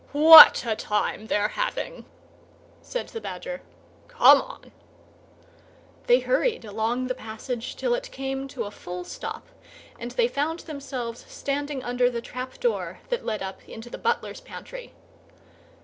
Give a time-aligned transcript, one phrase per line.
[0.13, 2.05] "What a time they're having!"
[2.81, 3.61] said the Badger.
[4.07, 4.71] "Come on!"
[6.07, 9.45] They hurried along the passage till it came to a full stop,
[9.99, 14.41] and they found themselves standing under the trap door that led up into the butler's
[14.41, 14.95] pantry.